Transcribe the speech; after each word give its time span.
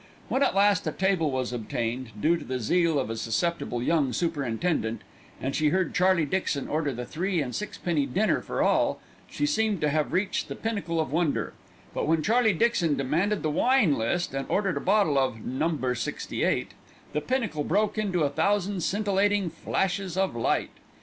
When 0.29 0.41
at 0.41 0.55
last 0.55 0.87
a 0.87 0.91
table 0.91 1.29
was 1.29 1.53
obtained, 1.53 2.19
due 2.19 2.35
to 2.35 2.43
the 2.43 2.59
zeal 2.59 2.97
of 2.97 3.11
a 3.11 3.15
susceptible 3.15 3.83
young 3.83 4.13
superintendent, 4.13 5.01
and 5.39 5.55
she 5.55 5.67
heard 5.67 5.93
Charlie 5.93 6.25
Dixon 6.25 6.67
order 6.67 6.91
the 6.91 7.05
three 7.05 7.39
and 7.39 7.53
sixpenny 7.53 8.07
dinner 8.07 8.41
for 8.41 8.63
all, 8.63 8.99
she 9.29 9.45
seemed 9.45 9.79
to 9.81 9.89
have 9.89 10.11
reached 10.11 10.47
the 10.47 10.55
pinnacle 10.55 10.99
of 10.99 11.11
wonder; 11.11 11.53
but 11.93 12.07
when 12.07 12.23
Charlie 12.23 12.51
Dixon 12.51 12.97
demanded 12.97 13.43
the 13.43 13.51
wine 13.51 13.95
list 13.95 14.33
and 14.33 14.47
ordered 14.49 14.77
a 14.77 14.81
bottle 14.81 15.19
of 15.19 15.45
"Number 15.45 15.93
68," 15.93 16.71
the 17.13 17.21
pinnacle 17.21 17.63
broke 17.63 17.95
into 17.99 18.23
a 18.23 18.31
thousand 18.31 18.81
scintillating 18.81 19.51
flashes 19.51 20.17
of 20.17 20.35
light. 20.35 20.71